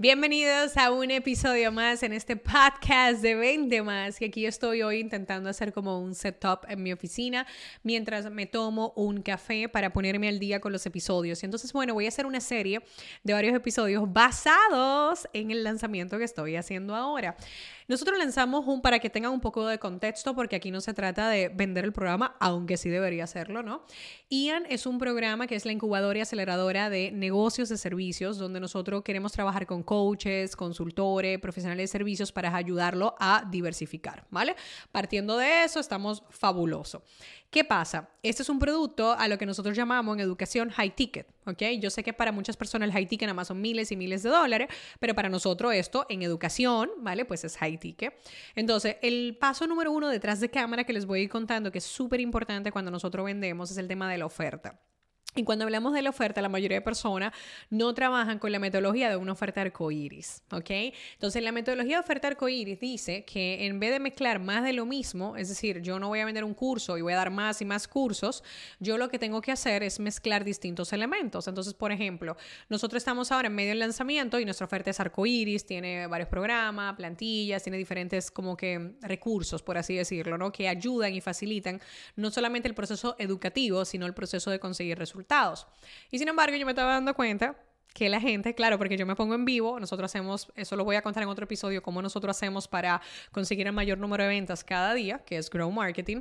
[0.00, 4.98] Bienvenidos a un episodio más en este podcast de Vende Más, que aquí estoy hoy
[4.98, 7.46] intentando hacer como un setup en mi oficina
[7.82, 11.42] mientras me tomo un café para ponerme al día con los episodios.
[11.42, 12.80] Y entonces, bueno, voy a hacer una serie
[13.24, 17.36] de varios episodios basados en el lanzamiento que estoy haciendo ahora.
[17.90, 21.28] Nosotros lanzamos un para que tengan un poco de contexto, porque aquí no se trata
[21.28, 23.82] de vender el programa, aunque sí debería hacerlo, ¿no?
[24.28, 28.60] IAN es un programa que es la incubadora y aceleradora de negocios de servicios, donde
[28.60, 34.54] nosotros queremos trabajar con coaches, consultores, profesionales de servicios para ayudarlo a diversificar, ¿vale?
[34.92, 37.02] Partiendo de eso, estamos fabuloso.
[37.50, 38.08] ¿Qué pasa?
[38.22, 41.62] Este es un producto a lo que nosotros llamamos en educación high ticket, ¿ok?
[41.80, 44.22] Yo sé que para muchas personas el high ticket nada más son miles y miles
[44.22, 44.68] de dólares,
[45.00, 47.24] pero para nosotros esto en educación, ¿vale?
[47.24, 48.14] Pues es high ticket.
[48.54, 51.78] Entonces, el paso número uno detrás de cámara que les voy a ir contando, que
[51.78, 54.78] es súper importante cuando nosotros vendemos, es el tema de la oferta.
[55.36, 57.32] Y cuando hablamos de la oferta, la mayoría de personas
[57.70, 60.70] no trabajan con la metodología de una oferta arcoíris, ¿ok?
[61.12, 64.86] Entonces, la metodología de oferta arcoíris dice que en vez de mezclar más de lo
[64.86, 67.62] mismo, es decir, yo no voy a vender un curso y voy a dar más
[67.62, 68.42] y más cursos,
[68.80, 71.46] yo lo que tengo que hacer es mezclar distintos elementos.
[71.46, 72.36] Entonces, por ejemplo,
[72.68, 76.96] nosotros estamos ahora en medio del lanzamiento y nuestra oferta es arcoíris, tiene varios programas,
[76.96, 80.50] plantillas, tiene diferentes como que recursos, por así decirlo, ¿no?
[80.50, 81.80] Que ayudan y facilitan
[82.16, 85.19] no solamente el proceso educativo, sino el proceso de conseguir resultados
[86.10, 87.56] y sin embargo, yo me estaba dando cuenta
[87.92, 90.96] que la gente, claro, porque yo me pongo en vivo, nosotros hacemos, eso lo voy
[90.96, 93.00] a contar en otro episodio, cómo nosotros hacemos para
[93.32, 96.20] conseguir el mayor número de ventas cada día, que es Grow Marketing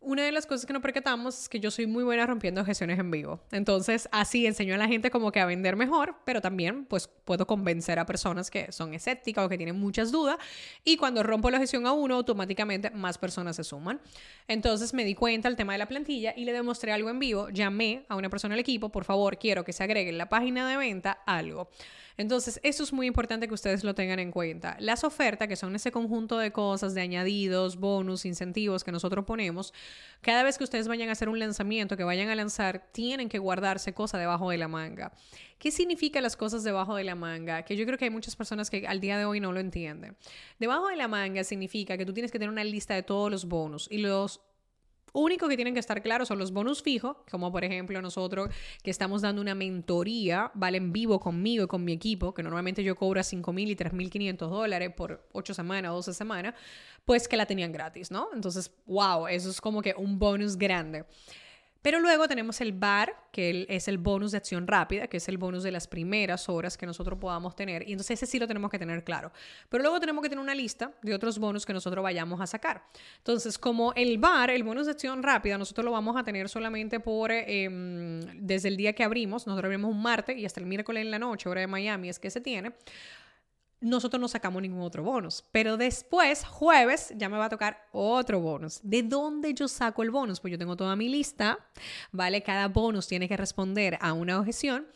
[0.00, 2.98] una de las cosas que nos percatamos es que yo soy muy buena rompiendo gestiones
[2.98, 3.40] en vivo.
[3.50, 7.46] Entonces, así enseño a la gente como que a vender mejor, pero también pues puedo
[7.46, 10.38] convencer a personas que son escépticas o que tienen muchas dudas.
[10.84, 14.00] Y cuando rompo la gestión a uno, automáticamente más personas se suman.
[14.46, 17.48] Entonces me di cuenta del tema de la plantilla y le demostré algo en vivo.
[17.50, 20.68] Llamé a una persona del equipo, por favor, quiero que se agregue en la página
[20.68, 21.70] de venta algo.
[22.18, 24.76] Entonces, eso es muy importante que ustedes lo tengan en cuenta.
[24.80, 29.72] Las ofertas, que son ese conjunto de cosas, de añadidos, bonus, incentivos que nosotros ponemos,
[30.20, 33.38] cada vez que ustedes vayan a hacer un lanzamiento, que vayan a lanzar, tienen que
[33.38, 35.12] guardarse cosas debajo de la manga.
[35.60, 37.62] ¿Qué significa las cosas debajo de la manga?
[37.62, 40.16] Que yo creo que hay muchas personas que al día de hoy no lo entienden.
[40.58, 43.44] Debajo de la manga significa que tú tienes que tener una lista de todos los
[43.44, 44.40] bonus y los
[45.12, 48.50] único que tienen que estar claros son los bonus fijos, como por ejemplo nosotros
[48.82, 50.78] que estamos dando una mentoría, ¿vale?
[50.78, 53.92] En vivo conmigo y con mi equipo, que normalmente yo cobro 5 mil y 3
[53.92, 56.54] mil 500 dólares por 8 semanas, 12 semanas,
[57.04, 58.28] pues que la tenían gratis, ¿no?
[58.34, 61.04] Entonces, wow, eso es como que un bonus grande.
[61.80, 65.38] Pero luego tenemos el bar, que es el bonus de acción rápida, que es el
[65.38, 67.88] bonus de las primeras horas que nosotros podamos tener.
[67.88, 69.30] Y entonces ese sí lo tenemos que tener claro.
[69.68, 72.82] Pero luego tenemos que tener una lista de otros bonus que nosotros vayamos a sacar.
[73.18, 76.98] Entonces, como el bar, el bonus de acción rápida, nosotros lo vamos a tener solamente
[76.98, 79.46] por em, desde el día que abrimos.
[79.46, 82.18] Nosotros abrimos un martes y hasta el miércoles en la noche, hora de Miami, es
[82.18, 82.72] que se tiene
[83.80, 85.44] nosotros no sacamos ningún otro bonus.
[85.52, 88.80] Pero después, jueves, ya me va a tocar otro bonus.
[88.82, 90.40] ¿De dónde yo saco el bonus?
[90.40, 91.58] Pues yo tengo toda mi lista,
[92.12, 92.42] ¿vale?
[92.42, 94.86] Cada bonus tiene que responder a una objeción.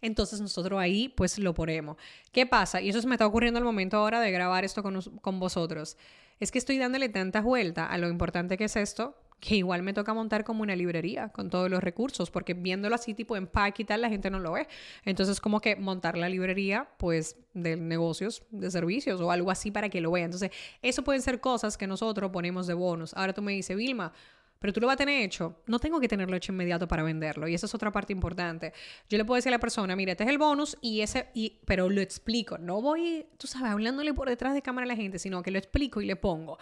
[0.00, 1.96] Entonces nosotros ahí pues lo ponemos.
[2.32, 2.80] ¿Qué pasa?
[2.80, 5.96] Y eso se me está ocurriendo al momento ahora de grabar esto con, con vosotros.
[6.38, 9.92] Es que estoy dándole tanta vuelta a lo importante que es esto que igual me
[9.92, 13.84] toca montar como una librería con todos los recursos, porque viéndolo así tipo empaque y
[13.86, 14.68] tal, la gente no lo ve.
[15.04, 19.88] Entonces, como que montar la librería, pues, de negocios, de servicios o algo así para
[19.88, 20.26] que lo vean.
[20.26, 20.50] Entonces,
[20.82, 23.14] eso pueden ser cosas que nosotros ponemos de bonos.
[23.14, 24.12] Ahora tú me dices, Vilma,
[24.60, 25.62] pero tú lo vas a tener hecho.
[25.66, 27.48] No tengo que tenerlo hecho inmediato para venderlo.
[27.48, 28.74] Y esa es otra parte importante.
[29.08, 31.60] Yo le puedo decir a la persona, mire, este es el bonus y ese, y,
[31.64, 32.58] pero lo explico.
[32.58, 35.58] No voy, tú sabes, hablándole por detrás de cámara a la gente, sino que lo
[35.58, 36.58] explico y le pongo.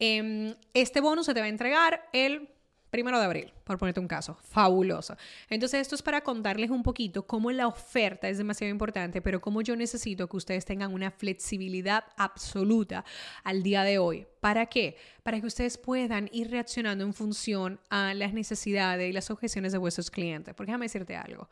[0.00, 2.48] Em, este bonus se te va a entregar el
[2.90, 4.36] primero de abril, por ponerte un caso.
[4.50, 5.16] Fabuloso.
[5.48, 9.62] Entonces, esto es para contarles un poquito cómo la oferta es demasiado importante, pero cómo
[9.62, 13.04] yo necesito que ustedes tengan una flexibilidad absoluta
[13.44, 14.26] al día de hoy.
[14.40, 14.96] ¿Para qué?
[15.22, 19.78] Para que ustedes puedan ir reaccionando en función a las necesidades y las objeciones de
[19.78, 20.54] vuestros clientes.
[20.54, 21.48] Porque déjame decirte algo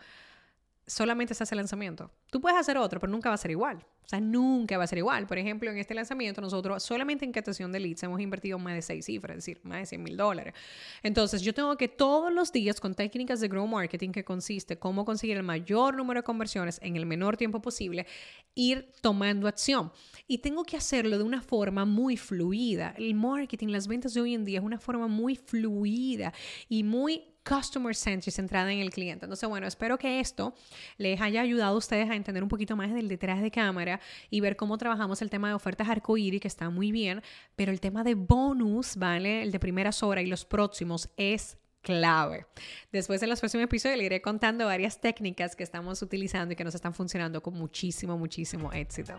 [0.86, 2.10] solamente se hace el lanzamiento.
[2.30, 3.84] Tú puedes hacer otro, pero nunca va a ser igual.
[4.04, 5.26] O sea, nunca va a ser igual.
[5.26, 8.82] Por ejemplo, en este lanzamiento nosotros solamente en captación de leads hemos invertido más de
[8.82, 10.54] seis cifras, es decir, más de 100 mil dólares.
[11.02, 15.04] Entonces, yo tengo que todos los días con técnicas de Grow Marketing que consiste cómo
[15.04, 18.06] conseguir el mayor número de conversiones en el menor tiempo posible,
[18.54, 19.92] ir tomando acción.
[20.26, 22.94] Y tengo que hacerlo de una forma muy fluida.
[22.96, 26.32] El marketing, las ventas de hoy en día es una forma muy fluida
[26.68, 29.26] y muy customer centric, centrada en el cliente.
[29.26, 30.54] Entonces, bueno, espero que esto
[30.96, 33.93] les haya ayudado a ustedes a entender un poquito más del detrás de cámara
[34.30, 37.22] y ver cómo trabajamos el tema de ofertas arcoíris, que está muy bien,
[37.56, 39.42] pero el tema de bonus, ¿vale?
[39.42, 42.46] El de primeras horas y los próximos es clave.
[42.90, 46.64] Después en los próximos episodios le iré contando varias técnicas que estamos utilizando y que
[46.64, 49.14] nos están funcionando con muchísimo, muchísimo éxito.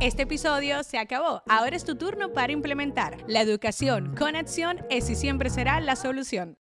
[0.00, 1.42] Este episodio se acabó.
[1.48, 3.24] Ahora es tu turno para implementar.
[3.26, 6.58] La educación con acción es y siempre será la solución.